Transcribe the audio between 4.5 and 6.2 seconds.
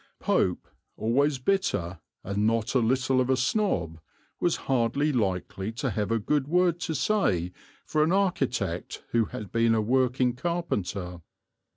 hardly likely to have a